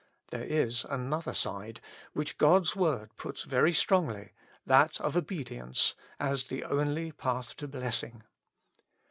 [0.31, 1.79] There is another side
[2.13, 4.31] which God's word puts very strongly,
[4.65, 8.23] that of obe dience, as the only path to blessing.